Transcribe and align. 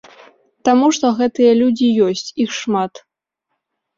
Таму 0.67 0.87
што 0.97 1.09
гэтыя 1.19 1.51
людзі 1.59 1.87
ёсць, 2.07 2.31
іх 2.45 2.57
шмат. 2.61 2.93